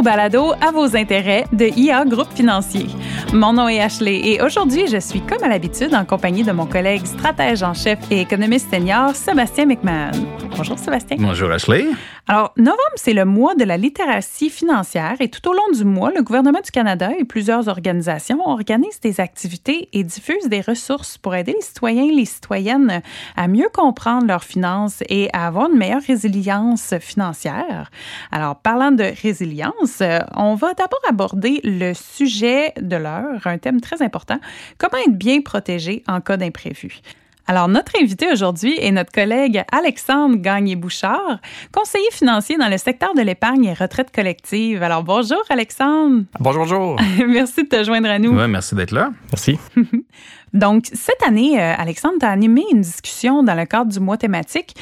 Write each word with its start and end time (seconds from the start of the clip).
au 0.00 0.02
balado 0.02 0.52
À 0.62 0.70
vos 0.72 0.96
intérêts 0.96 1.44
de 1.52 1.66
IA 1.78 2.06
Groupe 2.06 2.32
Financier. 2.34 2.86
Mon 3.32 3.52
nom 3.52 3.68
est 3.68 3.80
Ashley 3.80 4.20
et 4.24 4.42
aujourd'hui, 4.42 4.88
je 4.88 4.98
suis 4.98 5.20
comme 5.20 5.44
à 5.44 5.48
l'habitude 5.48 5.94
en 5.94 6.04
compagnie 6.04 6.42
de 6.42 6.50
mon 6.50 6.66
collègue 6.66 7.06
stratège 7.06 7.62
en 7.62 7.74
chef 7.74 7.98
et 8.10 8.22
économiste 8.22 8.70
senior, 8.70 9.14
Sébastien 9.14 9.66
McMahon. 9.66 10.10
Bonjour 10.56 10.76
Sébastien. 10.76 11.16
Bonjour 11.20 11.50
Ashley. 11.52 11.86
Alors, 12.26 12.52
novembre, 12.56 12.78
c'est 12.96 13.12
le 13.12 13.24
mois 13.24 13.54
de 13.54 13.64
la 13.64 13.76
littératie 13.76 14.50
financière 14.50 15.16
et 15.20 15.28
tout 15.28 15.48
au 15.48 15.52
long 15.52 15.68
du 15.72 15.84
mois, 15.84 16.12
le 16.14 16.22
gouvernement 16.22 16.60
du 16.62 16.70
Canada 16.70 17.10
et 17.18 17.24
plusieurs 17.24 17.68
organisations 17.68 18.46
organisent 18.46 19.00
des 19.00 19.20
activités 19.20 19.88
et 19.92 20.04
diffusent 20.04 20.48
des 20.48 20.60
ressources 20.60 21.18
pour 21.18 21.34
aider 21.34 21.54
les 21.56 21.62
citoyens 21.62 22.04
et 22.04 22.12
les 22.12 22.24
citoyennes 22.24 23.00
à 23.36 23.48
mieux 23.48 23.68
comprendre 23.72 24.26
leurs 24.26 24.44
finances 24.44 25.02
et 25.08 25.28
à 25.32 25.46
avoir 25.46 25.70
une 25.70 25.78
meilleure 25.78 26.02
résilience 26.02 26.94
financière. 27.00 27.90
Alors, 28.30 28.56
parlant 28.56 28.92
de 28.92 29.04
résilience, 29.22 30.02
on 30.36 30.54
va 30.54 30.74
d'abord 30.74 31.00
aborder 31.08 31.60
le 31.64 31.94
sujet 31.94 32.72
de 32.80 32.96
l'heure, 32.96 33.19
un 33.44 33.58
thème 33.58 33.80
très 33.80 34.02
important, 34.02 34.38
comment 34.78 34.98
être 35.06 35.16
bien 35.16 35.40
protégé 35.40 36.02
en 36.08 36.20
cas 36.20 36.36
d'imprévu. 36.36 37.00
Alors, 37.50 37.66
notre 37.66 38.00
invité 38.00 38.30
aujourd'hui 38.30 38.78
est 38.78 38.92
notre 38.92 39.10
collègue 39.10 39.64
Alexandre 39.72 40.36
Gagné-Bouchard, 40.36 41.40
conseiller 41.72 42.08
financier 42.12 42.56
dans 42.56 42.68
le 42.68 42.78
secteur 42.78 43.12
de 43.14 43.22
l'épargne 43.22 43.64
et 43.64 43.74
retraite 43.74 44.14
collective. 44.14 44.84
Alors, 44.84 45.02
bonjour 45.02 45.42
Alexandre. 45.48 46.22
Bonjour, 46.38 46.62
bonjour. 46.62 46.96
merci 47.26 47.64
de 47.64 47.68
te 47.68 47.82
joindre 47.82 48.08
à 48.08 48.20
nous. 48.20 48.38
Oui, 48.38 48.46
merci 48.46 48.76
d'être 48.76 48.92
là. 48.92 49.10
Merci. 49.32 49.58
Donc, 50.52 50.86
cette 50.92 51.22
année, 51.26 51.60
euh, 51.60 51.74
Alexandre, 51.76 52.16
tu 52.20 52.26
as 52.26 52.30
animé 52.30 52.64
une 52.72 52.80
discussion 52.80 53.42
dans 53.42 53.54
le 53.54 53.64
cadre 53.66 53.90
du 53.90 54.00
mois 54.00 54.16
thématique 54.16 54.74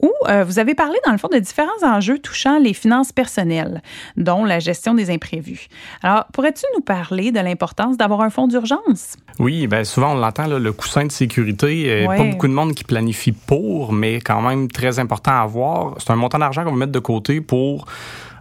où 0.00 0.12
euh, 0.28 0.44
vous 0.44 0.58
avez 0.58 0.74
parlé, 0.74 0.96
dans 1.04 1.12
le 1.12 1.18
fond, 1.18 1.28
de 1.28 1.38
différents 1.38 1.82
enjeux 1.82 2.18
touchant 2.18 2.58
les 2.58 2.74
finances 2.74 3.12
personnelles, 3.12 3.82
dont 4.16 4.44
la 4.44 4.58
gestion 4.58 4.94
des 4.94 5.10
imprévus. 5.10 5.68
Alors, 6.02 6.26
pourrais-tu 6.32 6.64
nous 6.74 6.82
parler 6.82 7.32
de 7.32 7.40
l'importance 7.40 7.96
d'avoir 7.96 8.20
un 8.20 8.30
fonds 8.30 8.46
d'urgence? 8.46 9.16
Oui, 9.38 9.66
bien 9.66 9.84
souvent, 9.84 10.12
on 10.12 10.16
l'entend, 10.16 10.46
le 10.46 10.72
coussin 10.72 11.04
de 11.04 11.12
sécurité. 11.12 12.06
Pas 12.06 12.24
beaucoup 12.24 12.48
de 12.48 12.52
monde 12.52 12.74
qui 12.74 12.84
planifie 12.84 13.32
pour, 13.32 13.92
mais 13.92 14.20
quand 14.20 14.40
même 14.40 14.68
très 14.68 14.98
important 14.98 15.32
à 15.32 15.40
avoir. 15.40 15.94
C'est 15.98 16.10
un 16.10 16.16
montant 16.16 16.38
d'argent 16.38 16.64
qu'on 16.64 16.70
va 16.70 16.76
mettre 16.76 16.92
de 16.92 16.98
côté 16.98 17.40
pour 17.40 17.86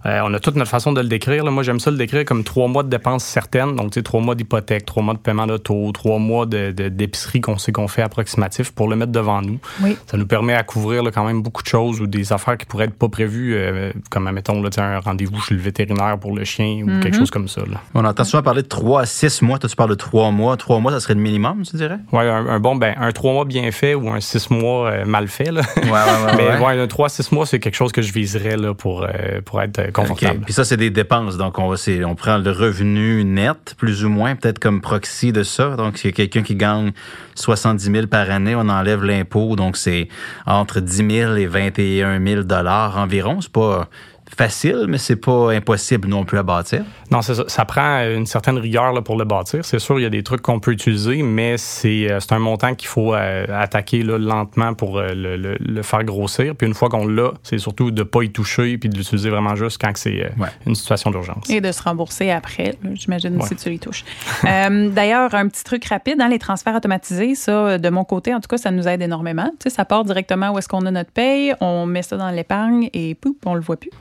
euh, 0.06 0.22
on 0.24 0.34
a 0.34 0.40
toute 0.40 0.56
notre 0.56 0.70
façon 0.70 0.94
de 0.94 1.02
le 1.02 1.08
décrire. 1.08 1.44
Moi, 1.46 1.64
j'aime 1.64 1.80
ça 1.80 1.90
le 1.90 1.98
décrire 1.98 2.26
comme 2.26 2.44
trois 2.44 2.68
mois 2.68 2.84
de 2.84 2.90
dépenses 2.90 3.24
certaines. 3.24 3.76
Donc, 3.76 3.92
tu 3.92 4.00
sais, 4.00 4.04
trois 4.04 4.22
mois 4.22 4.36
d'hypothèque, 4.36 4.86
trois 4.86 5.02
mois 5.02 5.16
de 5.16 5.20
paiement 5.20 5.48
d'auto, 5.48 5.92
trois 5.94 6.20
mois 6.20 6.46
d'épicerie 6.46 7.42
qu'on 7.42 7.58
sait 7.58 7.72
qu'on 7.72 7.88
fait 7.88 8.04
approximatif 8.04 8.72
pour 8.72 8.88
le 8.88 8.96
mettre 8.96 9.12
devant 9.12 9.42
nous. 9.42 9.58
Oui. 9.82 9.98
Ça 10.06 10.18
nous 10.18 10.28
permet 10.28 10.54
à 10.54 10.64
couvrir 10.64 11.02
quand 11.12 11.26
même 11.26 11.42
beaucoup 11.42 11.64
de 11.64 11.68
choses 11.68 12.02
ou 12.02 12.08
des 12.08 12.34
affaires 12.34 12.58
qui 12.58 12.66
pourraient 12.66 12.86
être 12.86 12.94
pas 12.94 13.10
prévues, 13.10 13.56
euh, 13.56 13.92
comme, 14.12 14.30
mettons, 14.30 14.62
là, 14.62 14.70
un 14.78 15.00
rendez-vous 15.00 15.40
chez 15.42 15.56
le 15.56 15.62
vétérinaire 15.62 16.20
pour 16.20 16.36
le 16.36 16.44
chien 16.44 16.84
ou 16.84 17.02
quelque 17.02 17.16
mm-hmm. 17.16 17.20
chose 17.20 17.32
comme 17.32 17.48
ça. 17.48 17.62
On 17.96 18.06
entend 18.06 18.24
souvent 18.24 18.44
parler 18.44 18.62
de 18.62 18.68
trois 18.68 19.02
à 19.02 19.06
six 19.08 19.42
mois. 19.42 19.58
Toi, 19.58 19.70
tu 19.70 19.76
parles 19.76 19.90
de 19.90 19.96
trois 19.96 20.30
mois. 20.30 20.56
Trois 20.58 20.80
mois, 20.80 20.92
ça 20.92 21.00
serait 21.00 21.16
le 21.16 21.22
minimum, 21.22 21.64
tu 21.64 21.78
dirais? 21.78 21.98
Oui, 22.12 22.24
un, 22.24 22.60
bon, 22.60 22.76
ben, 22.76 22.94
un 23.00 23.12
trois 23.12 23.34
mois 23.34 23.46
bien 23.46 23.72
fait 23.72 23.96
ou 23.96 24.10
un 24.10 24.20
six 24.20 24.52
mois 24.52 24.92
euh, 24.92 25.06
mal 25.06 25.28
fait. 25.28 25.52
Là. 25.52 25.62
Ouais, 25.78 25.90
ouais, 25.90 26.34
Mais 26.38 26.64
ouais. 26.64 26.80
un 26.80 26.88
trois 26.88 27.08
à 27.08 27.10
six 27.10 27.32
mois, 27.32 27.48
c'est 27.48 27.60
quelque 27.60 27.76
chose 27.76 27.92
que 27.92 28.04
je 28.04 28.14
viserais 28.14 28.58
là, 28.58 28.76
pour, 28.76 29.08
pour 29.46 29.62
être 29.62 29.95
confortable. 29.96 30.42
Puis 30.42 30.54
ça, 30.54 30.64
des 30.76 30.90
dépenses. 30.90 31.38
Donc, 31.38 31.58
on, 31.58 31.74
on 31.74 32.16
prend 32.16 32.38
le 32.38 32.52
revenu 32.52 33.24
net, 33.24 33.76
plus 33.78 34.04
ou 34.04 34.10
moins, 34.10 34.36
peut-être 34.36 34.60
comme 34.60 34.82
proxy 34.82 35.32
de 35.32 35.44
ça. 35.44 35.76
Donc, 35.76 35.98
s'il 35.98 36.12
y 36.12 36.14
a 36.14 36.16
quelqu'un 36.16 36.44
qui 36.44 36.56
gagne 36.56 36.92
70 37.36 37.92
000 37.92 38.08
par 38.08 38.30
année, 38.30 38.56
on 38.56 38.68
enlève 38.70 39.04
l'impôt. 39.04 39.56
Donc, 39.56 39.78
c'est 39.78 40.10
entre 40.46 40.80
10 40.80 40.96
000 41.10 41.36
et 41.36 41.48
21 41.48 42.24
000 42.24 42.44
dollars 42.44 42.98
environ. 42.98 43.42
C'est 43.42 43.52
pas 43.52 43.90
facile, 44.36 44.86
mais 44.88 44.98
c'est 44.98 45.16
pas 45.16 45.52
impossible 45.52 46.08
non 46.08 46.26
plus 46.26 46.38
à 46.38 46.44
bâtir. 46.44 46.84
Non, 47.12 47.22
c'est 47.22 47.36
ça. 47.36 47.44
Ça 47.48 47.66
prend 47.66 48.00
une 48.02 48.26
certaine 48.26 48.58
rigueur 48.58 48.92
là, 48.92 49.02
pour 49.02 49.18
le 49.18 49.26
bâtir. 49.26 49.64
C'est 49.64 49.80
sûr, 49.80 50.00
il 50.00 50.04
y 50.04 50.06
a 50.06 50.10
des 50.10 50.24
trucs 50.24 50.42
qu'on 50.42 50.60
peut 50.60 50.72
utiliser, 50.72 51.22
mais 51.22 51.58
c'est 51.58 52.12
euh, 52.12 52.20
un 52.32 52.40
montant 52.40 52.74
qu'il 52.76 52.88
faut 52.88 53.14
euh, 53.14 53.46
attaquer 53.50 54.04
là, 54.04 54.18
lentement 54.18 54.74
pour 54.74 54.98
euh, 54.98 55.14
le, 55.14 55.58
le, 55.60 55.82
faire 55.84 56.04
grossir. 56.04 56.56
Puis 56.56 56.68
une 56.68 56.74
fois 56.74 56.90
qu'on 56.90 57.08
l'a, 57.08 57.32
c'est 57.44 57.60
surtout 57.60 57.92
de 57.92 58.00
ne 58.00 58.04
pas 58.04 58.24
y 58.24 58.32
toucher 58.32 58.78
puis 58.78 58.90
de 58.90 58.98
l'utiliser 58.98 59.30
vraiment 59.30 59.56
juste 59.56 59.80
quand 59.80 59.92
c'est 59.96 60.32
une 60.66 60.76
situation 60.76 61.12
d'urgence. 61.12 61.50
Et 61.50 61.62
de 61.62 61.72
se 61.72 61.82
rembourser 61.84 62.32
après, 62.32 62.76
j'imagine, 62.94 63.40
si 63.44 63.56
tu 63.56 63.74
y 63.74 63.80
touches. 63.80 64.04
D'ailleurs, 64.44 65.34
un 65.36 65.48
petit 65.48 65.64
truc 65.64 65.86
rapide, 65.86 66.18
dans 66.18 66.26
hein, 66.26 66.30
les 66.30 66.40
transferts 66.40 66.76
automatisés, 66.76 67.36
ça, 67.36 67.78
de 67.78 67.90
mon 67.90 68.04
côté, 68.04 68.34
en 68.34 68.40
tout 68.40 68.48
cas, 68.48 68.58
ça 68.58 68.72
nous 68.72 68.88
aide 68.88 69.02
énormément. 69.02 69.50
Tu 69.60 69.70
sais, 69.70 69.70
ça 69.70 69.86
part 69.86 70.04
directement 70.04 70.52
où 70.52 70.58
est-ce 70.58 70.68
qu'on 70.68 70.86
a 70.86 70.92
notre 70.92 71.12
paye, 71.12 71.54
on 71.62 71.86
met 71.86 72.02
ça 72.02 72.18
dans 72.18 72.32
l'épargne 72.32 72.90
et 72.94 73.16
pouf, 73.16 73.36
on 73.46 73.54
le 73.54 73.62
voit 73.62 73.78
plus. 73.78 73.92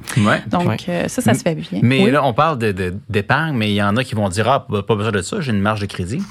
Donc, 0.49 0.89
euh, 0.89 1.09
ça, 1.09 1.23
ça 1.23 1.35
se 1.35 1.43
fait 1.43 1.55
bien. 1.55 1.81
Mais 1.83 2.11
là, 2.11 2.25
on 2.25 2.33
parle 2.33 2.59
d'épargne, 2.59 3.53
de, 3.53 3.59
mais 3.59 3.71
il 3.71 3.75
y 3.75 3.83
en 3.83 3.97
a 3.97 4.05
qui 4.05 4.15
vont 4.15 4.29
dire 4.29 4.49
Ah, 4.49 4.67
pas 4.67 4.95
besoin 4.95 5.13
de 5.13 5.23
ça, 5.23 5.41
j'ai 5.41 5.53
une 5.53 5.61
marge 5.61 5.81
de 5.81 5.87
crédit. 5.87 6.23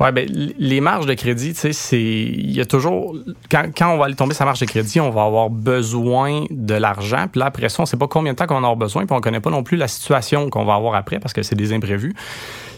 Oui, 0.00 0.12
bien, 0.12 0.26
les 0.58 0.80
marges 0.80 1.06
de 1.06 1.14
crédit, 1.14 1.54
tu 1.54 1.60
sais, 1.60 1.72
c'est. 1.72 2.00
Il 2.00 2.54
y 2.54 2.60
a 2.60 2.66
toujours. 2.66 3.16
Quand, 3.50 3.64
quand, 3.76 3.94
on 3.94 3.98
va 3.98 4.06
aller 4.06 4.14
tomber 4.14 4.34
sa 4.34 4.44
marge 4.44 4.60
de 4.60 4.66
crédit, 4.66 5.00
on 5.00 5.10
va 5.10 5.24
avoir 5.24 5.50
besoin 5.50 6.44
de 6.50 6.74
l'argent. 6.74 7.26
Puis 7.30 7.40
là, 7.40 7.46
après 7.46 7.68
ça, 7.68 7.80
on 7.80 7.82
ne 7.84 7.86
sait 7.86 7.96
pas 7.96 8.08
combien 8.08 8.32
de 8.32 8.36
temps 8.36 8.46
qu'on 8.46 8.54
va 8.54 8.60
avoir 8.60 8.76
besoin. 8.76 9.06
Puis 9.06 9.14
on 9.14 9.18
ne 9.18 9.22
connaît 9.22 9.40
pas 9.40 9.50
non 9.50 9.62
plus 9.62 9.76
la 9.76 9.88
situation 9.88 10.50
qu'on 10.50 10.64
va 10.64 10.74
avoir 10.74 10.94
après 10.94 11.18
parce 11.18 11.32
que 11.32 11.42
c'est 11.42 11.56
des 11.56 11.72
imprévus 11.72 12.14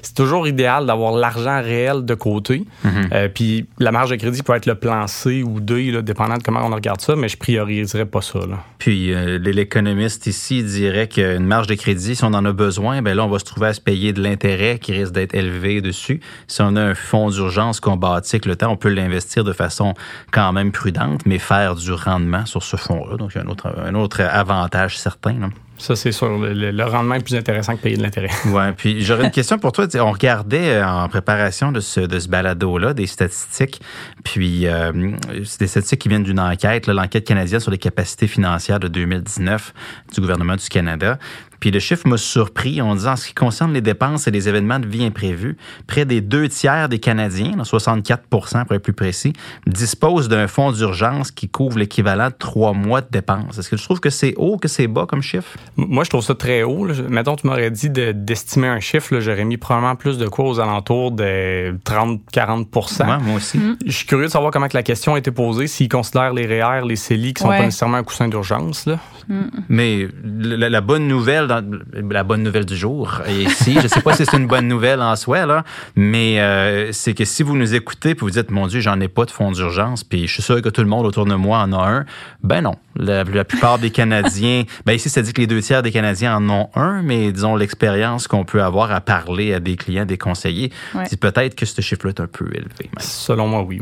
c'est 0.03 0.15
toujours 0.15 0.47
idéal 0.47 0.87
d'avoir 0.87 1.13
l'argent 1.13 1.61
réel 1.61 2.05
de 2.05 2.15
côté. 2.15 2.65
Mhm. 2.85 3.09
Euh, 3.13 3.29
puis 3.29 3.67
la 3.79 3.93
marge 3.93 4.11
de 4.11 4.17
crédit 4.17 4.43
peut 4.43 4.55
être 4.55 4.67
le 4.67 4.75
plan 4.75 5.07
C 5.07 5.43
ou 5.43 5.61
D, 5.61 5.91
là, 5.91 6.03
dépendant 6.03 6.37
de 6.37 6.43
comment 6.43 6.65
on 6.65 6.75
regarde 6.75 7.01
ça, 7.01 7.17
mais 7.17 7.29
je 7.29 7.37
prioriserais 7.37 8.07
pas 8.07 8.21
ça. 8.21 8.41
Là. 8.41 8.65
Puis 8.79 9.13
euh, 9.13 9.39
l'économiste 9.39 10.27
ici 10.27 10.63
dirait 10.63 11.09
qu'une 11.09 11.45
marge 11.45 11.67
de 11.67 11.75
crédit, 11.75 12.17
si 12.17 12.25
on 12.25 12.29
en 12.29 12.45
a 12.45 12.53
besoin, 12.53 13.03
ben 13.03 13.15
là, 13.15 13.25
on 13.25 13.29
va 13.29 13.39
se 13.39 13.45
trouver 13.45 13.69
à 13.69 13.73
se 13.73 13.81
payer 13.81 14.13
de 14.13 14.23
l'intérêt 14.23 14.79
qui 14.79 14.93
risque 14.93 15.13
d'être 15.13 15.35
élevé 15.35 15.81
dessus. 15.81 16.21
Si 16.47 16.63
on 16.63 16.77
a 16.77 16.83
un 16.83 16.95
fonds 17.09 17.31
d'urgence 17.31 17.81
qu'on 17.81 17.97
bâtit 17.97 18.41
le 18.45 18.57
temps, 18.57 18.71
on 18.71 18.77
peut 18.77 18.91
l'investir 18.91 19.43
de 19.43 19.53
façon 19.53 19.95
quand 20.31 20.53
même 20.53 20.71
prudente, 20.71 21.23
mais 21.27 21.39
faire 21.39 21.75
du 21.75 21.93
rendement 21.93 22.47
sur 22.47 22.63
ce 22.63 22.77
fonds-là. 22.77 23.17
Donc, 23.17 23.33
il 23.35 23.39
y 23.39 23.41
a 23.41 23.45
un 23.45 23.49
autre, 23.49 23.75
un 23.77 23.95
autre 23.95 24.21
avantage 24.23 24.99
certain. 24.99 25.33
Là. 25.33 25.49
Ça, 25.79 25.95
c'est 25.95 26.11
sûr. 26.11 26.39
Le, 26.39 26.85
rendement 26.85 27.15
est 27.15 27.23
plus 27.23 27.37
intéressant 27.37 27.77
que 27.77 27.83
payer 27.83 27.97
de 27.97 28.03
l'intérêt. 28.03 28.29
Oui. 28.47 28.63
Puis 28.77 29.03
j'aurais 29.03 29.25
une 29.25 29.31
question 29.31 29.59
pour 29.59 29.73
toi. 29.73 29.87
On 30.01 30.11
regardait 30.11 30.77
euh, 30.77 30.87
en 30.87 31.09
préparation 31.09 31.71
de 31.71 31.81
ce, 31.81 32.01
de 32.01 32.19
ce 32.19 32.29
balado-là 32.29 32.95
des 32.95 33.07
statistiques. 33.07 33.81
Puis 34.25 34.67
euh, 34.67 35.13
c'est 35.45 35.61
des 35.61 35.67
statistiques 35.67 36.01
qui 36.01 36.09
viennent 36.09 36.25
d'une 36.25 36.41
enquête, 36.41 36.87
l'enquête 36.89 37.25
canadienne 37.25 37.61
sur 37.61 37.71
les 37.71 37.79
capacités 37.79 38.27
financières 38.27 38.81
de 38.81 38.89
2019 38.89 39.73
du 40.15 40.21
gouvernement 40.21 40.57
du 40.57 40.69
Canada. 40.69 41.19
Puis 41.61 41.71
le 41.71 41.81
chiffre 41.81 42.07
m'a 42.07 42.17
surpris 42.17 42.81
en 42.81 42.95
disant, 42.95 43.13
en 43.13 43.17
ce 43.17 43.29
qui 43.29 43.35
concerne 43.35 43.73
les 43.73 43.81
dépenses 43.81 44.27
et 44.29 44.31
les 44.31 44.49
événements 44.49 44.79
de 44.79 44.87
vie 44.87 45.05
imprévus, 45.05 45.57
près 45.87 46.05
des 46.05 46.21
deux 46.21 46.49
tiers 46.49 46.89
des 46.89 46.99
Canadiens, 46.99 47.53
64% 47.63 48.65
pour 48.65 48.75
être 48.75 48.83
plus 48.83 48.93
précis, 48.93 49.33
disposent 49.67 50.29
d'un 50.29 50.47
fonds 50.47 50.73
d'urgence 50.73 51.31
qui 51.31 51.49
couvre 51.49 51.79
l'équivalent 51.79 52.29
de 52.29 52.35
trois 52.39 52.73
mois 52.73 53.01
de 53.01 53.09
dépenses. 53.11 53.59
Est-ce 53.59 53.71
que 53.71 53.77
tu 53.77 53.83
trouves 53.83 54.01
que 54.01 54.11
c'est 54.11 54.35
haut, 54.37 54.57
que 54.57 54.69
c'est 54.69 54.87
bas 54.87 55.07
comme 55.07 55.23
chiffre? 55.23 55.57
Moi, 55.77 56.05
je 56.05 56.11
trouve 56.11 56.23
ça 56.23 56.35
très 56.35 56.63
haut. 56.63 56.87
Mettons, 57.09 57.37
tu 57.37 57.47
m'aurais 57.47 57.71
dit 57.71 57.91
d'estimer 57.91 58.69
un 58.69 58.81
chiffre, 58.81 59.19
j'aurais 59.21 59.45
mis 59.45 59.57
probablement 59.57 59.97
plus 59.97 60.19
de 60.19 60.27
quoi 60.29 60.49
aux 60.49 60.61
alentours 60.61 61.13
de 61.13 61.77
30-40 61.85 62.67
ouais, 63.01 63.19
Moi 63.25 63.37
aussi. 63.37 63.61
Je 63.85 63.93
suis 63.93 64.07
curieux 64.07 64.27
de 64.27 64.31
savoir 64.31 64.53
comment 64.53 64.69
que 64.69 64.77
la 64.77 64.83
question 64.83 65.15
a 65.15 65.19
été 65.19 65.31
posée, 65.31 65.67
s'ils 65.67 65.89
considèrent 65.89 66.33
les 66.33 66.47
REER, 66.47 66.87
les 66.87 66.97
CELI 66.97 67.35
qui 67.35 67.43
sont 67.43 67.49
pas 67.49 67.63
nécessairement 67.63 67.99
un 67.99 68.05
coussin 68.05 68.29
d'urgence. 68.29 68.87
Mm. 69.29 69.43
Mais 69.69 70.09
la 70.23 70.81
bonne 70.81 71.07
nouvelle, 71.07 71.48
la 71.49 72.25
bonne 72.25 72.43
nouvelle 72.43 72.65
du 72.65 72.77
jour 72.77 73.21
ici. 73.29 73.75
Je 73.75 73.83
ne 73.83 73.89
sais 73.89 74.03
pas 74.03 74.15
si 74.15 74.25
c'est 74.25 74.37
une 74.37 74.47
bonne 74.47 74.69
nouvelle 74.69 75.01
en 75.01 75.17
soi, 75.17 75.47
là, 75.47 75.65
mais 75.97 76.41
euh, 76.41 76.93
c'est 76.93 77.15
que 77.15 77.25
si 77.25 77.43
vous 77.43 77.57
nous 77.57 77.75
écoutez 77.75 78.11
et 78.11 78.15
vous 78.15 78.31
dites, 78.31 78.51
mon 78.51 78.67
Dieu, 78.67 78.81
j'en 78.81 79.01
ai 79.01 79.09
pas 79.09 79.25
de 79.25 79.31
fonds 79.31 79.53
d'urgence, 79.53 80.05
puis 80.05 80.27
je 80.27 80.33
suis 80.35 80.43
sûr 80.43 80.61
que 80.63 80.69
tout 80.69 80.81
le 80.81 80.87
monde 80.87 81.07
autour 81.07 81.27
de 81.27 81.35
moi 81.35 81.59
en 81.59 81.73
a 81.73 81.89
un, 81.89 82.05
ben 82.43 82.63
non. 82.63 82.75
La, 82.97 83.25
plupart 83.45 83.79
des 83.79 83.91
Canadiens, 83.91 84.65
ben 84.87 84.93
ici, 84.93 85.09
ça 85.09 85.23
dit 85.23 85.33
que 85.33 85.41
les 85.41 85.47
deux 85.47 85.61
tiers 85.61 85.83
des 85.83 85.93
Canadiens 85.93 86.37
en 86.37 86.51
ont 86.51 86.69
un, 86.75 87.03
mais 87.03 87.33
disons, 87.33 87.57
l'expérience 87.57 88.27
qu'on 88.27 88.45
peut 88.45 88.63
avoir 88.63 88.91
à 88.93 89.01
parler 89.01 89.55
à 89.55 89.61
des 89.61 89.77
clients, 89.77 90.05
des 90.05 90.19
conseillers, 90.19 90.73
c'est 91.07 91.21
peut-être 91.21 91.55
que 91.55 91.67
ce 91.67 91.81
chiffre-là 91.81 92.11
est 92.11 92.21
un 92.21 92.27
peu 92.27 92.47
élevé. 92.53 92.91
Selon 92.99 93.49
moi, 93.49 93.63
oui. 93.63 93.81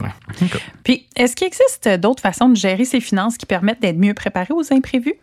Puis, 0.85 1.07
est-ce 1.17 1.35
qu'il 1.35 1.47
existe 1.47 1.89
d'autres 2.01 2.23
façons 2.23 2.49
de 2.49 2.57
gérer 2.57 2.85
ses 2.85 3.01
finances 3.01 3.37
qui 3.37 3.47
permettent 3.47 3.81
d'être 3.81 3.99
mieux 3.99 4.15
préparé 4.15 4.53
aux 4.53 4.73
imprévus? 4.73 5.15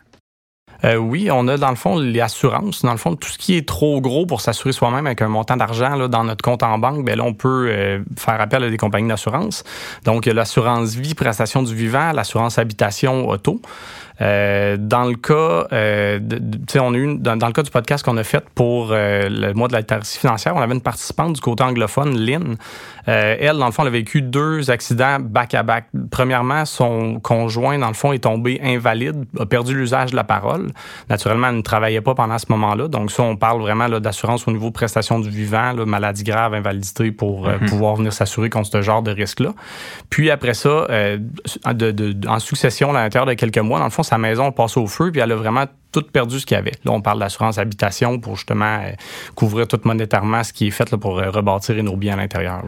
Euh, 0.82 0.96
oui, 0.96 1.28
on 1.30 1.46
a 1.48 1.56
dans 1.56 1.70
le 1.70 1.76
fond 1.76 1.98
les 1.98 2.20
assurances. 2.20 2.82
Dans 2.82 2.92
le 2.92 2.98
fond, 2.98 3.14
tout 3.16 3.28
ce 3.28 3.38
qui 3.38 3.56
est 3.56 3.66
trop 3.66 4.00
gros 4.00 4.26
pour 4.26 4.40
s'assurer 4.40 4.72
soi-même 4.72 5.06
avec 5.06 5.22
un 5.22 5.28
montant 5.28 5.56
d'argent 5.56 6.08
dans 6.08 6.24
notre 6.24 6.42
compte 6.42 6.62
en 6.62 6.78
banque, 6.78 7.04
ben 7.04 7.16
là, 7.16 7.24
on 7.24 7.34
peut 7.34 7.68
euh, 7.68 8.00
faire 8.16 8.40
appel 8.40 8.64
à 8.64 8.70
des 8.70 8.76
compagnies 8.76 9.08
d'assurance. 9.08 9.64
Donc, 10.04 10.26
l'assurance 10.26 10.94
vie, 10.94 11.14
prestation 11.14 11.62
du 11.62 11.74
vivant, 11.74 12.12
l'assurance 12.12 12.58
habitation 12.58 13.28
auto. 13.28 13.60
Euh, 14.20 14.76
dans 14.78 15.04
le 15.04 15.16
cas, 15.16 15.66
euh, 15.72 16.20
on 16.76 16.94
a 16.94 16.96
eu 16.96 17.16
dans, 17.18 17.34
le 17.34 17.52
cas 17.52 17.62
du 17.62 17.70
podcast 17.70 18.04
qu'on 18.04 18.16
a 18.16 18.24
fait 18.24 18.44
pour 18.54 18.90
euh, 18.90 19.28
le 19.28 19.52
mois 19.54 19.68
de 19.68 19.72
la 19.72 19.80
littératie 19.80 20.18
financière, 20.18 20.54
on 20.54 20.60
avait 20.60 20.74
une 20.74 20.80
participante 20.80 21.34
du 21.34 21.40
côté 21.40 21.64
anglophone, 21.64 22.16
Lynn. 22.16 22.56
Euh, 23.08 23.36
elle, 23.38 23.58
dans 23.58 23.66
le 23.66 23.72
fond, 23.72 23.82
elle 23.82 23.88
a 23.88 23.92
vécu 23.92 24.22
deux 24.22 24.70
accidents 24.70 25.18
back 25.20 25.54
à 25.54 25.62
back. 25.62 25.86
Premièrement, 26.10 26.64
son 26.64 27.20
conjoint, 27.20 27.78
dans 27.78 27.88
le 27.88 27.94
fond, 27.94 28.12
est 28.12 28.20
tombé 28.20 28.60
invalide, 28.62 29.24
a 29.38 29.46
perdu 29.46 29.74
l'usage 29.74 30.12
de 30.12 30.16
la 30.16 30.24
parole. 30.24 30.70
Naturellement, 31.10 31.48
elle 31.48 31.56
ne 31.56 31.62
travaillait 31.62 32.00
pas 32.00 32.14
pendant 32.14 32.38
ce 32.38 32.46
moment-là. 32.50 32.88
Donc 32.88 33.10
ça, 33.10 33.22
on 33.22 33.36
parle 33.36 33.60
vraiment 33.60 33.88
d'assurance 33.88 34.48
au 34.48 34.52
niveau 34.52 34.68
de 34.68 34.72
prestation 34.72 35.18
du 35.18 35.28
vivant, 35.28 35.72
là, 35.72 35.84
maladie 35.84 36.24
grave, 36.24 36.54
invalidité, 36.54 37.12
pour 37.12 37.46
euh, 37.46 37.58
mhm. 37.58 37.68
pouvoir 37.68 37.96
venir 37.96 38.12
s'assurer 38.12 38.48
contre 38.48 38.70
ce 38.70 38.82
genre 38.82 39.02
de 39.02 39.10
risque-là. 39.10 39.52
Puis 40.08 40.30
après 40.30 40.54
ça, 40.54 40.68
euh, 40.68 41.18
de, 41.72 42.16
en 42.26 42.38
succession, 42.38 42.90
à 42.90 42.94
l'intérieur 42.94 43.26
de 43.26 43.34
quelques 43.34 43.58
mois, 43.58 43.78
dans 43.78 43.84
le 43.84 43.90
fond, 43.90 44.02
sa 44.04 44.18
maison 44.18 44.52
passe 44.52 44.76
au 44.76 44.86
feu, 44.86 45.10
puis 45.10 45.20
elle 45.20 45.32
a 45.32 45.36
vraiment 45.36 45.64
tout 45.92 46.02
perdu 46.02 46.40
ce 46.40 46.46
qu'il 46.46 46.56
y 46.56 46.58
avait. 46.58 46.72
Là, 46.84 46.92
on 46.92 47.00
parle 47.00 47.20
d'assurance 47.20 47.58
habitation 47.58 48.18
pour 48.18 48.36
justement 48.36 48.80
euh, 48.82 48.92
couvrir 49.34 49.68
tout 49.68 49.80
monétairement 49.84 50.42
ce 50.42 50.52
qui 50.52 50.68
est 50.68 50.70
fait 50.70 50.90
là, 50.90 50.98
pour 50.98 51.16
rebâtir 51.16 51.82
nos 51.82 51.96
biens 51.96 52.14
à 52.14 52.16
l'intérieur. 52.16 52.62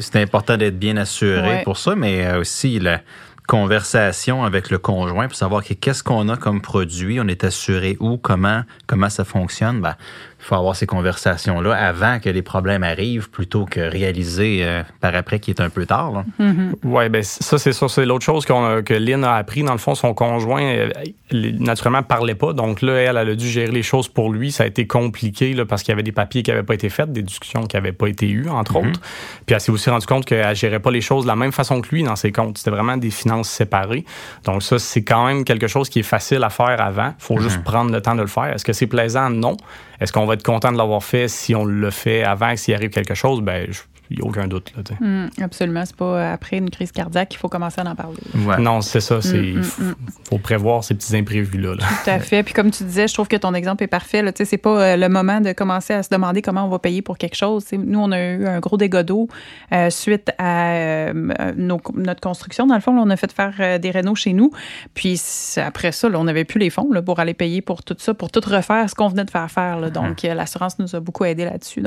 c'est 0.00 0.22
important 0.22 0.56
d'être 0.56 0.78
bien 0.78 0.96
assuré 0.96 1.62
pour 1.64 1.76
ça, 1.76 1.94
mais 1.94 2.34
aussi 2.36 2.78
la 2.78 3.00
conversation 3.46 4.44
avec 4.44 4.70
le 4.70 4.78
conjoint 4.78 5.26
pour 5.26 5.36
savoir 5.36 5.62
qu'est-ce 5.62 6.02
qu'on 6.02 6.28
a 6.28 6.36
comme 6.36 6.60
produit, 6.60 7.20
on 7.20 7.28
est 7.28 7.44
assuré 7.44 7.96
où, 8.00 8.16
comment, 8.16 8.62
comment 8.86 9.10
ça 9.10 9.24
fonctionne. 9.24 9.80
Ben, 9.80 9.96
il 10.42 10.46
faut 10.46 10.56
avoir 10.56 10.74
ces 10.74 10.86
conversations-là 10.86 11.72
avant 11.72 12.18
que 12.18 12.28
les 12.28 12.42
problèmes 12.42 12.82
arrivent 12.82 13.30
plutôt 13.30 13.64
que 13.64 13.78
réaliser 13.78 14.58
euh, 14.62 14.82
par 15.00 15.14
après 15.14 15.38
qui 15.38 15.52
est 15.52 15.60
un 15.60 15.70
peu 15.70 15.86
tard. 15.86 16.24
Mm-hmm. 16.40 16.72
Oui, 16.82 17.08
ben 17.10 17.22
ça, 17.22 17.58
c'est 17.58 17.72
ça. 17.72 17.86
C'est 17.88 18.04
l'autre 18.04 18.24
chose 18.24 18.44
que 18.44 18.94
Lynn 18.94 19.22
a 19.22 19.36
appris. 19.36 19.62
Dans 19.62 19.72
le 19.72 19.78
fond, 19.78 19.94
son 19.94 20.14
conjoint, 20.14 20.62
euh, 20.62 20.90
naturellement, 21.32 22.02
parlait 22.02 22.34
pas. 22.34 22.54
Donc 22.54 22.82
là, 22.82 22.94
elle, 22.94 23.16
elle 23.16 23.28
a 23.28 23.34
dû 23.36 23.48
gérer 23.48 23.70
les 23.70 23.84
choses 23.84 24.08
pour 24.08 24.32
lui. 24.32 24.50
Ça 24.50 24.64
a 24.64 24.66
été 24.66 24.84
compliqué 24.84 25.54
là, 25.54 25.64
parce 25.64 25.84
qu'il 25.84 25.92
y 25.92 25.94
avait 25.94 26.02
des 26.02 26.10
papiers 26.10 26.42
qui 26.42 26.50
n'avaient 26.50 26.64
pas 26.64 26.74
été 26.74 26.88
faits, 26.88 27.12
des 27.12 27.22
discussions 27.22 27.66
qui 27.66 27.76
n'avaient 27.76 27.92
pas 27.92 28.08
été 28.08 28.28
eues, 28.28 28.48
entre 28.48 28.80
mm-hmm. 28.80 28.88
autres. 28.88 29.00
Puis 29.46 29.54
elle 29.54 29.60
s'est 29.60 29.70
aussi 29.70 29.90
rendu 29.90 30.06
compte 30.06 30.24
qu'elle 30.24 30.56
gérait 30.56 30.80
pas 30.80 30.90
les 30.90 31.00
choses 31.00 31.22
de 31.22 31.28
la 31.28 31.36
même 31.36 31.52
façon 31.52 31.80
que 31.80 31.88
lui 31.94 32.02
dans 32.02 32.16
ses 32.16 32.32
comptes. 32.32 32.58
C'était 32.58 32.70
vraiment 32.70 32.96
des 32.96 33.10
finances 33.10 33.31
séparées. 33.42 34.04
Donc 34.44 34.62
ça, 34.62 34.78
c'est 34.78 35.02
quand 35.02 35.26
même 35.26 35.44
quelque 35.44 35.66
chose 35.66 35.88
qui 35.88 36.00
est 36.00 36.04
facile 36.04 36.44
à 36.44 36.50
faire 36.50 36.80
avant. 36.80 37.14
Il 37.18 37.22
faut 37.22 37.38
juste 37.38 37.58
mm-hmm. 37.58 37.62
prendre 37.62 37.92
le 37.92 38.00
temps 38.00 38.14
de 38.14 38.20
le 38.20 38.26
faire. 38.26 38.52
Est-ce 38.52 38.64
que 38.64 38.72
c'est 38.72 38.86
plaisant? 38.86 39.30
Non. 39.30 39.56
Est-ce 40.00 40.12
qu'on 40.12 40.26
va 40.26 40.34
être 40.34 40.42
content 40.42 40.72
de 40.72 40.76
l'avoir 40.76 41.02
fait 41.02 41.28
si 41.28 41.54
on 41.54 41.64
le 41.64 41.90
fait 41.90 42.24
avant, 42.24 42.56
s'il 42.56 42.74
arrive 42.74 42.90
quelque 42.90 43.14
chose? 43.14 43.40
Ben, 43.40 43.66
je 43.70 43.80
il 44.10 44.18
n'y 44.18 44.22
a 44.22 44.28
aucun 44.28 44.46
doute. 44.46 44.72
Là, 44.76 44.82
mm, 45.00 45.30
absolument. 45.42 45.84
C'est 45.86 45.96
pas 45.96 46.32
après 46.32 46.58
une 46.58 46.70
crise 46.70 46.92
cardiaque 46.92 47.30
qu'il 47.30 47.38
faut 47.38 47.48
commencer 47.48 47.80
à 47.80 47.88
en 47.88 47.94
parler. 47.94 48.18
Non, 48.58 48.80
c'est 48.80 49.00
ça. 49.00 49.20
Il 49.24 49.58
mm, 49.58 49.60
mm, 49.60 49.94
faut, 50.24 50.38
prévoir 50.38 50.84
ces 50.84 50.94
petits 50.94 51.16
imprévus-là. 51.16 51.76
Tout 51.76 52.10
à 52.10 52.18
fait. 52.18 52.42
Puis 52.42 52.52
comme 52.52 52.70
tu 52.70 52.84
disais, 52.84 53.08
je 53.08 53.14
trouve 53.14 53.28
que 53.28 53.36
ton 53.36 53.54
exemple 53.54 53.84
est 53.84 53.88
parfait. 53.88 54.22
Ce 54.36 54.42
n'est 54.50 54.58
pas 54.58 54.82
euh, 54.82 54.96
le 54.96 55.08
moment 55.08 55.40
de 55.40 55.52
commencer 55.52 55.94
à 55.94 56.02
se 56.02 56.10
demander 56.10 56.42
comment 56.42 56.66
on 56.66 56.68
va 56.68 56.78
payer 56.78 57.00
pour 57.00 57.16
quelque 57.16 57.36
chose. 57.36 57.64
nous, 57.72 57.98
on 57.98 58.12
a 58.12 58.20
eu 58.20 58.46
un 58.46 58.60
gros 58.60 58.76
dégât 58.76 59.02
d'eau 59.02 59.28
euh, 59.72 59.88
suite 59.90 60.30
à 60.38 60.72
euh, 60.72 61.12
notre 61.56 62.20
construction. 62.20 62.66
Dans 62.66 62.74
le 62.74 62.80
fond, 62.80 62.96
on 62.96 63.08
a 63.10 63.16
fait 63.16 63.32
faire 63.32 63.78
des 63.80 63.90
rénaux 63.90 64.14
chez 64.14 64.32
nous. 64.32 64.50
Puis 64.94 65.20
après 65.56 65.92
ça, 65.92 66.08
on 66.14 66.24
n'avait 66.24 66.44
plus 66.44 66.58
les 66.58 66.70
fonds 66.70 66.90
pour 67.04 67.20
aller 67.20 67.34
payer 67.34 67.62
pour 67.62 67.82
tout 67.82 67.96
ça, 67.98 68.14
pour 68.14 68.30
tout 68.30 68.42
refaire 68.44 68.88
ce 68.90 68.94
qu'on 68.94 69.08
venait 69.08 69.24
de 69.24 69.30
faire 69.30 69.50
faire. 69.50 69.90
Donc, 69.90 70.22
l'assurance 70.22 70.78
nous 70.78 70.94
a 70.94 71.00
beaucoup 71.00 71.24
aidé 71.24 71.44
là-dessus. 71.44 71.82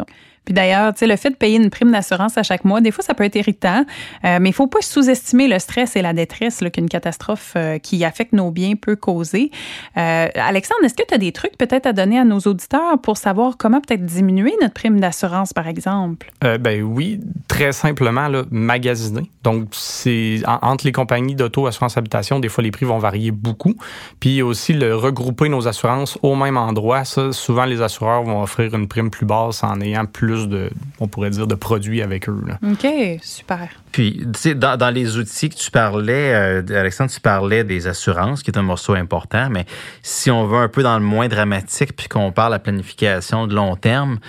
Puis 0.46 0.54
d'ailleurs, 0.54 0.94
le 1.02 1.16
fait 1.16 1.32
de 1.32 1.36
payer 1.36 1.58
une 1.58 1.70
prime 1.70 1.90
à 2.12 2.44
chaque 2.44 2.66
mois. 2.66 2.82
Des 2.82 2.92
fois, 2.92 3.04
ça 3.04 3.14
peut 3.14 3.24
être 3.24 3.36
irritant, 3.36 3.86
euh, 4.24 4.38
mais 4.40 4.50
il 4.50 4.52
ne 4.52 4.56
faut 4.56 4.68
pas 4.68 4.82
sous-estimer 4.82 5.48
le 5.48 5.60
stress 5.60 5.96
et 5.96 6.02
la 6.02 6.14
détresse 6.14 6.64
qu'une 6.74 6.90
catastrophe 6.90 7.54
euh, 7.56 7.78
qui 7.78 8.04
affecte 8.04 8.34
nos 8.34 8.52
biens 8.52 8.76
peut 8.76 8.96
causer. 8.96 9.52
Euh, 9.98 10.28
Alexandre, 10.36 10.84
est-ce 10.84 10.94
que 10.94 11.04
tu 11.08 11.14
as 11.14 11.18
des 11.18 11.32
trucs 11.32 11.58
peut-être 11.58 11.86
à 11.86 11.94
donner 11.94 12.20
à 12.20 12.24
nos 12.24 12.40
auditeurs 12.40 13.00
pour 13.02 13.18
savoir 13.18 13.58
comment 13.58 13.82
peut-être 13.82 14.06
diminuer 14.06 14.54
notre 14.62 14.74
prime 14.74 15.00
d'assurance, 15.00 15.54
par 15.54 15.68
exemple? 15.68 16.32
ben 16.42 16.84
oui, 16.84 17.20
très 17.48 17.72
simplement, 17.72 18.30
magasiner. 18.52 19.30
Donc, 19.44 19.70
c'est 19.72 20.42
entre 20.46 20.86
les 20.86 20.92
compagnies 20.92 21.36
d'auto, 21.36 21.68
assurance 21.68 21.98
habitation, 21.98 22.40
des 22.40 22.50
fois, 22.50 22.64
les 22.64 22.72
prix 22.72 22.86
vont 22.86 22.98
varier 22.98 23.32
beaucoup. 23.32 23.76
Puis 24.20 24.42
aussi, 24.42 24.74
le 24.74 24.96
regrouper 24.96 25.50
nos 25.50 25.68
assurances 25.68 26.18
au 26.22 26.36
même 26.36 26.58
endroit. 26.58 27.04
Souvent, 27.06 27.66
les 27.66 27.82
assureurs 27.82 28.24
vont 28.24 28.42
offrir 28.42 28.74
une 28.76 28.88
prime 28.88 29.10
plus 29.10 29.26
basse 29.26 29.64
en 29.64 29.80
ayant 29.82 30.06
plus 30.06 30.48
de, 30.48 30.70
on 31.00 31.08
pourrait 31.08 31.30
dire, 31.30 31.48
de 31.48 31.56
produits 31.56 31.95
avec 32.02 32.30
eux. 32.30 32.42
OK, 32.64 32.88
super. 33.22 33.70
Puis, 33.92 34.26
tu 34.34 34.40
sais, 34.40 34.56
dans, 34.56 34.78
dans, 34.78 34.90
les 34.90 35.18
outils 35.18 35.50
que 35.50 35.56
tu 35.56 35.72
parlais, 35.72 36.34
euh, 36.34 36.62
Alexandre, 36.70 37.12
tu 37.12 37.20
parlais 37.20 37.64
des 37.64 37.88
assurances, 37.88 38.44
qui 38.44 38.52
est 38.52 38.58
un 38.58 38.64
morceau 38.64 38.94
important, 38.94 39.50
mais 39.50 39.66
si 40.02 40.30
on 40.32 40.46
veut 40.46 40.58
un 40.58 40.68
peu 40.68 40.84
dans 40.84 40.98
le 40.98 41.06
moins 41.06 41.28
dramatique, 41.28 41.96
puis 41.96 42.08
qu'on 42.08 42.32
parle 42.32 42.52
de 42.52 42.56
la 42.56 42.60
planification 42.60 43.48
de 43.48 43.56
long 43.56 43.76
terme, 43.76 44.20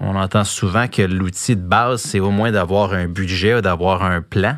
on 0.00 0.16
entend 0.16 0.44
souvent 0.44 0.88
que 0.88 1.02
l'outil 1.02 1.56
de 1.56 1.62
base, 1.62 2.02
c'est 2.02 2.20
au 2.20 2.30
moins 2.30 2.50
d'avoir 2.50 2.92
un 2.92 3.06
budget, 3.06 3.62
d'avoir 3.62 4.02
un 4.02 4.20
plan. 4.22 4.56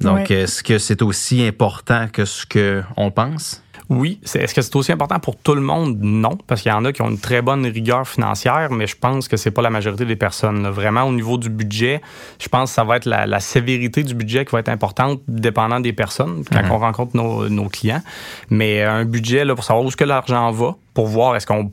Donc, 0.00 0.30
est-ce 0.30 0.62
que 0.62 0.78
c'est 0.78 1.02
aussi 1.02 1.46
important 1.46 2.08
que 2.08 2.24
ce 2.24 2.44
qu'on 2.46 3.10
pense? 3.10 3.61
Oui. 3.88 4.20
Est-ce 4.22 4.54
que 4.54 4.62
c'est 4.62 4.76
aussi 4.76 4.92
important 4.92 5.18
pour 5.18 5.36
tout 5.36 5.54
le 5.54 5.60
monde? 5.60 5.98
Non, 6.00 6.38
parce 6.46 6.62
qu'il 6.62 6.70
y 6.70 6.74
en 6.74 6.84
a 6.84 6.92
qui 6.92 7.02
ont 7.02 7.10
une 7.10 7.18
très 7.18 7.42
bonne 7.42 7.66
rigueur 7.66 8.06
financière, 8.08 8.70
mais 8.70 8.86
je 8.86 8.96
pense 8.96 9.28
que 9.28 9.36
c'est 9.36 9.50
pas 9.50 9.62
la 9.62 9.70
majorité 9.70 10.04
des 10.04 10.16
personnes. 10.16 10.68
Vraiment, 10.68 11.02
au 11.04 11.12
niveau 11.12 11.38
du 11.38 11.50
budget, 11.50 12.00
je 12.40 12.48
pense 12.48 12.70
que 12.70 12.74
ça 12.74 12.84
va 12.84 12.96
être 12.96 13.06
la, 13.06 13.40
sévérité 13.40 14.02
du 14.02 14.14
budget 14.14 14.44
qui 14.44 14.52
va 14.52 14.60
être 14.60 14.68
importante, 14.68 15.20
dépendant 15.28 15.80
des 15.80 15.92
personnes, 15.92 16.44
quand 16.50 16.62
mhm. 16.62 16.70
on 16.70 16.78
rencontre 16.78 17.16
nos, 17.16 17.48
nos, 17.48 17.68
clients. 17.68 18.02
Mais 18.50 18.82
un 18.82 19.04
budget, 19.04 19.44
là, 19.44 19.54
pour 19.54 19.64
savoir 19.64 19.84
où 19.84 19.88
est-ce 19.88 19.96
que 19.96 20.04
l'argent 20.04 20.50
va, 20.52 20.76
pour 20.94 21.06
voir 21.06 21.36
est-ce 21.36 21.46
qu'on 21.46 21.72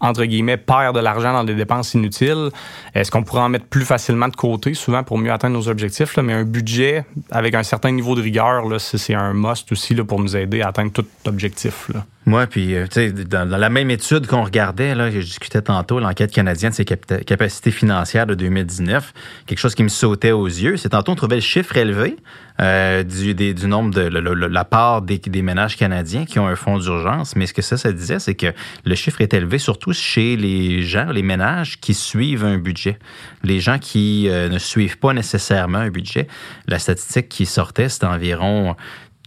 entre 0.00 0.24
guillemets, 0.24 0.56
perd 0.56 0.94
de 0.94 1.00
l'argent 1.00 1.32
dans 1.32 1.44
des 1.44 1.54
dépenses 1.54 1.94
inutiles. 1.94 2.50
Est-ce 2.94 3.10
qu'on 3.10 3.22
pourrait 3.22 3.42
en 3.42 3.48
mettre 3.48 3.66
plus 3.66 3.84
facilement 3.84 4.28
de 4.28 4.36
côté, 4.36 4.74
souvent 4.74 5.02
pour 5.02 5.18
mieux 5.18 5.32
atteindre 5.32 5.56
nos 5.56 5.68
objectifs? 5.68 6.16
Là, 6.16 6.22
mais 6.22 6.32
un 6.32 6.44
budget 6.44 7.04
avec 7.30 7.54
un 7.54 7.62
certain 7.62 7.90
niveau 7.90 8.14
de 8.14 8.22
rigueur, 8.22 8.64
c'est 8.78 9.14
un 9.14 9.32
must 9.32 9.70
aussi 9.72 9.94
là, 9.94 10.04
pour 10.04 10.20
nous 10.20 10.36
aider 10.36 10.62
à 10.62 10.68
atteindre 10.68 10.92
tout 10.92 11.06
objectif. 11.26 11.90
Là. 11.92 12.04
Moi, 12.26 12.46
puis, 12.46 12.74
euh, 12.74 12.86
tu 12.86 12.94
sais, 12.94 13.12
dans, 13.12 13.44
la 13.44 13.68
même 13.68 13.90
étude 13.90 14.26
qu'on 14.26 14.44
regardait, 14.44 14.94
là, 14.94 15.10
je 15.10 15.18
discutais 15.18 15.60
tantôt, 15.60 16.00
l'enquête 16.00 16.32
canadienne 16.32 16.70
de 16.70 16.76
ses 16.76 16.84
capacités 16.86 17.70
financières 17.70 18.26
de 18.26 18.34
2019, 18.34 19.12
quelque 19.46 19.58
chose 19.58 19.74
qui 19.74 19.82
me 19.82 19.88
sautait 19.88 20.32
aux 20.32 20.46
yeux, 20.46 20.76
c'est 20.78 20.90
tantôt 20.90 21.12
on 21.12 21.16
trouvait 21.16 21.36
le 21.36 21.42
chiffre 21.42 21.76
élevé 21.76 22.16
euh, 22.60 23.02
du, 23.02 23.66
nombre 23.66 23.92
de 23.92 24.46
la 24.46 24.64
part 24.64 25.02
des, 25.02 25.20
ménages 25.42 25.76
canadiens 25.76 26.24
qui 26.24 26.38
ont 26.38 26.46
un 26.46 26.54
fonds 26.54 26.78
d'urgence, 26.78 27.34
mais 27.34 27.46
ce 27.46 27.52
que 27.52 27.62
ça, 27.62 27.76
ça 27.76 27.92
disait, 27.92 28.20
c'est 28.20 28.36
que 28.36 28.52
le 28.84 28.94
chiffre 28.94 29.20
est 29.20 29.34
élevé 29.34 29.58
surtout 29.58 29.92
chez 29.92 30.36
les 30.36 30.82
gens, 30.82 31.06
les 31.10 31.22
ménages 31.22 31.80
qui 31.80 31.94
suivent 31.94 32.44
un 32.44 32.58
budget. 32.58 32.98
Les 33.42 33.58
gens 33.58 33.78
qui 33.78 34.28
euh, 34.28 34.48
ne 34.48 34.58
suivent 34.58 34.98
pas 34.98 35.12
nécessairement 35.12 35.78
un 35.78 35.90
budget. 35.90 36.28
La 36.68 36.78
statistique 36.78 37.28
qui 37.28 37.44
sortait, 37.44 37.88
c'était 37.88 38.06
environ 38.06 38.76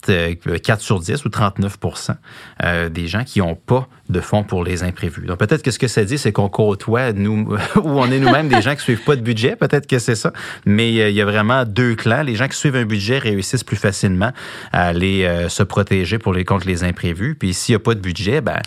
4 0.06 0.10
euh, 0.10 0.78
sur 0.80 1.00
10 1.00 1.26
ou 1.26 1.30
39% 1.30 2.16
euh, 2.64 2.90
des 2.90 3.08
gens 3.08 3.24
qui 3.24 3.40
n'ont 3.40 3.56
pas 3.56 3.88
de 4.10 4.22
fonds 4.22 4.44
pour 4.44 4.64
les 4.64 4.84
imprévus. 4.84 5.26
Donc 5.26 5.40
peut-être 5.40 5.64
que 5.64 5.72
ce 5.72 5.80
que 5.80 5.88
ça 5.88 6.04
dit, 6.04 6.18
c'est 6.18 6.32
qu'on 6.32 6.50
côtoie, 6.50 7.14
nous, 7.14 7.56
ou 7.76 7.90
on 7.90 8.10
est 8.12 8.20
nous-mêmes 8.20 8.48
des 8.48 8.62
gens 8.62 8.76
qui 8.76 8.82
suivent 8.82 9.04
pas 9.04 9.16
de 9.16 9.22
budget, 9.22 9.56
peut-être 9.56 9.88
que 9.88 10.00
c'est 10.00 10.16
ça, 10.16 10.32
mais 10.66 11.00
euh, 11.00 11.10
il 11.10 11.16
y 11.16 11.22
a 11.22 11.26
vraiment 11.26 11.66
deux 11.66 11.96
clans. 11.96 12.22
Les 12.22 12.36
gens 12.36 12.48
qui 12.48 12.58
suivent 12.58 12.76
un 12.76 12.86
budget 12.86 13.18
réussissent 13.18 13.64
plus 13.64 13.78
facilement 13.78 14.32
à 14.72 14.88
aller 14.88 15.48
se 15.50 15.64
protéger 15.64 16.20
pour 16.20 16.34
les 16.34 16.46
contre 16.46 16.68
les 16.68 16.84
imprévus. 16.84 17.36
Puis 17.36 17.54
s'il 17.54 17.74
n'y 17.74 17.78
a 17.78 17.80
pas 17.80 17.96
de 17.96 18.00
budget, 18.00 18.42
ben, 18.42 18.60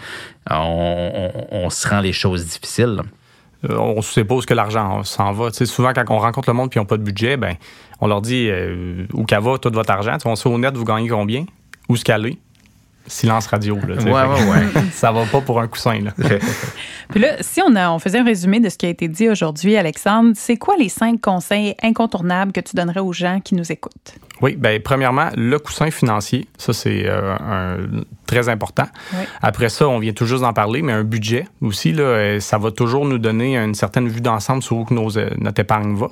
on, 0.50 1.68
se 1.70 1.88
rend 1.88 2.00
les 2.00 2.12
choses 2.12 2.46
difficiles. 2.46 3.00
On 3.68 4.00
suppose 4.02 4.46
que 4.46 4.54
l'argent 4.54 5.02
s'en 5.04 5.32
va. 5.32 5.50
souvent, 5.52 5.92
quand 5.92 6.04
on 6.08 6.18
rencontre 6.18 6.48
le 6.48 6.54
monde 6.54 6.70
et 6.72 6.76
ils 6.76 6.78
n'ont 6.78 6.86
pas 6.86 6.96
de 6.96 7.02
budget, 7.02 7.36
ben 7.36 7.56
on 8.00 8.06
leur 8.06 8.22
dit 8.22 8.48
euh, 8.48 9.06
où 9.12 9.24
qu'elle 9.24 9.42
va 9.42 9.58
tout 9.58 9.70
votre 9.72 9.90
argent. 9.90 10.16
on 10.24 10.36
sait 10.36 10.48
au 10.48 10.58
net, 10.58 10.76
vous 10.76 10.84
gagnez 10.84 11.08
combien? 11.08 11.44
Où 11.88 11.96
ce? 11.96 12.38
Silence 13.10 13.48
radio. 13.48 13.76
Là, 13.86 13.96
ouais, 13.96 14.12
ouais, 14.12 14.50
ouais. 14.50 14.82
ça 14.92 15.10
va 15.10 15.24
pas 15.24 15.40
pour 15.40 15.60
un 15.60 15.66
coussin. 15.66 16.00
Là. 16.00 16.12
Puis 17.10 17.20
là, 17.20 17.36
si 17.40 17.60
on, 17.60 17.74
a, 17.74 17.90
on 17.90 17.98
faisait 17.98 18.18
un 18.18 18.24
résumé 18.24 18.60
de 18.60 18.68
ce 18.68 18.78
qui 18.78 18.86
a 18.86 18.88
été 18.88 19.08
dit 19.08 19.28
aujourd'hui, 19.28 19.76
Alexandre, 19.76 20.32
c'est 20.36 20.56
quoi 20.56 20.76
les 20.78 20.88
cinq 20.88 21.20
conseils 21.20 21.74
incontournables 21.82 22.52
que 22.52 22.60
tu 22.60 22.76
donnerais 22.76 23.00
aux 23.00 23.12
gens 23.12 23.40
qui 23.40 23.56
nous 23.56 23.72
écoutent? 23.72 24.14
Oui, 24.40 24.56
bien, 24.56 24.78
premièrement, 24.82 25.28
le 25.36 25.58
coussin 25.58 25.90
financier, 25.90 26.46
ça, 26.56 26.72
c'est 26.72 27.02
euh, 27.06 27.34
un, 27.34 27.78
très 28.26 28.48
important. 28.48 28.86
Après 29.42 29.68
ça, 29.68 29.88
on 29.88 29.98
vient 29.98 30.12
toujours 30.12 30.40
d'en 30.40 30.52
parler, 30.52 30.80
mais 30.80 30.92
un 30.92 31.04
budget 31.04 31.46
aussi, 31.60 31.92
là, 31.92 32.04
euh, 32.04 32.40
ça 32.40 32.58
va 32.58 32.70
toujours 32.70 33.04
nous 33.04 33.18
donner 33.18 33.58
une 33.58 33.74
certaine 33.74 34.08
vue 34.08 34.20
d'ensemble 34.20 34.62
sur 34.62 34.76
où 34.76 34.86
nos, 34.90 35.10
notre 35.38 35.60
épargne 35.60 35.96
va. 35.96 36.08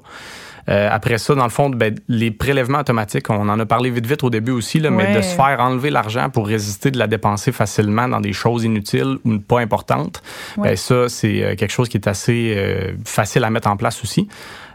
Euh, 0.69 0.89
après 0.91 1.19
ça, 1.19 1.35
dans 1.35 1.45
le 1.45 1.51
fond, 1.51 1.71
ben, 1.71 1.95
les 2.09 2.31
prélèvements 2.31 2.81
automatiques, 2.81 3.31
on 3.31 3.49
en 3.49 3.59
a 3.59 3.67
parlé 3.67 3.91
vite 3.91 4.07
vite 4.07 4.23
au 4.23 4.31
début 4.31 4.53
aussi, 4.53 4.79
là, 4.79 4.91
mais 4.91 5.15
de 5.15 5.23
se 5.23 5.35
faire 5.35 5.59
enlever 5.61 5.91
l'argent 5.91 6.31
pour 6.31 6.47
résister 6.47 6.91
de 6.91 6.99
la 6.99 7.07
dépenser 7.07 7.53
facilement 7.53 8.09
dans 8.09 8.21
des 8.21 8.33
choses 8.33 8.65
inutiles 8.65 9.19
ou 9.25 9.39
pas 9.39 9.61
importantes, 9.61 10.23
ben, 10.57 10.77
ça, 10.77 11.09
c'est 11.09 11.43
euh, 11.43 11.57
quelque 11.57 11.73
chose 11.73 11.89
qui 11.89 11.97
est 11.97 12.09
assez 12.09 12.55
euh, 12.57 12.93
facile 13.05 13.45
à 13.45 13.51
mettre 13.51 13.69
en 13.69 13.77
place 13.77 14.03
aussi. 14.03 14.29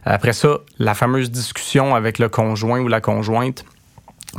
Après 0.06 0.34
ça, 0.34 0.60
la 0.80 0.96
fameuse 0.96 1.32
discussion 1.32 1.96
avec 1.96 2.20
le 2.20 2.28
conjoint 2.28 2.82
ou 2.82 2.88
la 2.88 3.00
conjointe 3.00 3.64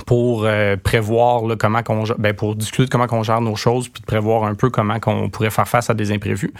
pour 0.07 0.45
euh, 0.45 0.77
prévoir 0.77 1.47
là, 1.47 1.55
comment 1.57 1.83
qu'on 1.83 2.05
ben, 2.19 2.35
pour 2.35 2.57
discuter 2.57 2.87
de 2.87 2.91
comment 2.91 3.07
on 3.13 3.23
gère 3.23 3.41
nos 3.41 3.55
choses 3.55 3.89
puis 3.89 4.01
de 4.01 4.07
prévoir 4.07 4.45
un 4.45 4.55
peu 4.55 4.69
comment 4.69 4.99
qu'on 4.99 5.31
pourrait 5.31 5.51
faire 5.51 5.69
face 5.69 5.89
à 5.89 5.95
des 5.95 6.11
imprévus. 6.11 6.53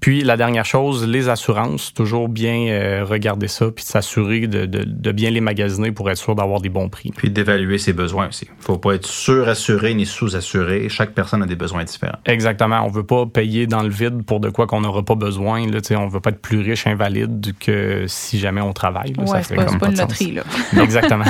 Puis 0.00 0.22
la 0.22 0.36
dernière 0.36 0.66
chose, 0.66 1.06
les 1.06 1.28
assurances, 1.28 1.94
toujours 1.94 2.28
bien 2.28 2.68
euh, 2.68 3.04
regarder 3.04 3.48
ça 3.48 3.70
puis 3.70 3.84
s'assurer 3.84 4.46
de, 4.46 4.66
de, 4.66 4.84
de, 4.84 5.12
bien 5.12 5.30
les 5.30 5.40
magasiner 5.40 5.90
pour 5.90 6.10
être 6.10 6.18
sûr 6.18 6.34
d'avoir 6.34 6.60
des 6.60 6.68
bons 6.68 6.90
prix. 6.90 7.12
Puis 7.16 7.30
d'évaluer 7.30 7.78
ses 7.78 7.94
besoins 7.94 8.28
aussi. 8.28 8.46
Il 8.58 8.64
faut 8.64 8.78
pas 8.78 8.94
être 8.94 9.06
surassuré 9.06 9.94
ni 9.94 10.04
sous-assuré. 10.04 10.88
Chaque 10.88 11.12
personne 11.12 11.42
a 11.42 11.46
des 11.46 11.56
besoins 11.56 11.84
différents. 11.84 12.18
Exactement. 12.26 12.84
On 12.84 12.88
veut 12.88 13.06
pas 13.06 13.24
payer 13.24 13.66
dans 13.66 13.82
le 13.82 13.88
vide 13.88 14.22
pour 14.24 14.40
de 14.40 14.50
quoi 14.50 14.66
qu'on 14.66 14.82
n'aura 14.82 15.02
pas 15.02 15.14
besoin. 15.14 15.66
Là, 15.66 15.78
on 15.96 16.08
veut 16.08 16.20
pas 16.20 16.30
être 16.30 16.42
plus 16.42 16.60
riche 16.60 16.86
invalide 16.86 17.54
que 17.58 18.04
si 18.06 18.38
jamais 18.38 18.60
on 18.60 18.72
travaille. 18.72 19.14
Là, 19.14 19.24
ouais, 19.24 19.42
c'est 19.42 19.54
pas, 19.54 19.64
pas 19.64 19.88
une 19.88 19.96
loterie. 19.96 20.32
Là. 20.32 20.42
Exactement. 20.82 21.24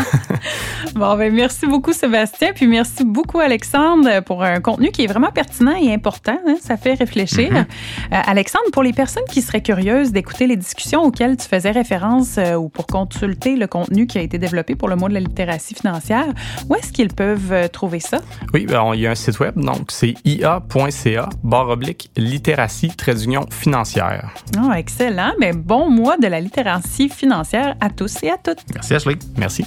bon, 0.95 1.17
ben 1.17 1.33
merci 1.33 1.52
Merci 1.53 1.67
beaucoup, 1.67 1.93
Sébastien. 1.93 2.53
Puis 2.55 2.67
merci 2.67 3.05
beaucoup, 3.05 3.39
Alexandre, 3.39 4.21
pour 4.21 4.43
un 4.43 4.63
contenu 4.63 4.91
qui 4.91 5.05
est 5.05 5.07
vraiment 5.07 5.31
pertinent 5.31 5.77
et 5.77 5.93
important. 5.93 6.39
Hein. 6.49 6.57
Ça 6.63 6.79
fait 6.79 6.95
réfléchir. 6.95 7.53
Mm-hmm. 7.53 7.67
Euh, 8.15 8.21
Alexandre, 8.25 8.65
pour 8.73 8.83
les 8.83 8.95
personnes 8.95 9.27
qui 9.31 9.43
seraient 9.43 9.61
curieuses 9.61 10.13
d'écouter 10.13 10.47
les 10.47 10.57
discussions 10.57 11.03
auxquelles 11.03 11.37
tu 11.37 11.47
faisais 11.47 11.71
référence 11.71 12.39
euh, 12.39 12.55
ou 12.55 12.71
pour 12.71 12.87
consulter 12.87 13.57
le 13.57 13.67
contenu 13.67 14.07
qui 14.07 14.17
a 14.17 14.23
été 14.23 14.39
développé 14.39 14.77
pour 14.77 14.89
le 14.89 14.97
mois 14.97 15.11
de 15.11 15.15
la 15.15 15.21
littératie 15.21 15.75
financière, 15.75 16.25
où 16.71 16.75
est-ce 16.75 16.91
qu'ils 16.91 17.13
peuvent 17.13 17.53
euh, 17.53 17.69
trouver 17.69 18.01
ça? 18.01 18.21
Oui, 18.55 18.65
ben, 18.65 18.91
il 18.95 19.01
y 19.01 19.07
a 19.07 19.11
un 19.11 19.15
site 19.15 19.39
web, 19.39 19.55
donc 19.55 19.93
c'est 19.93 20.15
ia.ca, 20.25 21.29
barre 21.45 21.69
oblique, 21.69 22.11
littératie, 22.17 22.97
trait 22.97 23.15
d'union 23.15 23.45
financière. 23.51 24.33
Oh, 24.59 24.73
excellent. 24.73 25.33
Mais 25.39 25.53
bon 25.53 25.91
mois 25.91 26.17
de 26.17 26.29
la 26.29 26.41
littératie 26.41 27.11
financière 27.11 27.77
à 27.83 27.91
tous 27.91 28.23
et 28.23 28.31
à 28.31 28.39
toutes. 28.39 28.65
Merci, 28.73 28.95
Ashley. 28.95 29.19
Merci. 29.37 29.67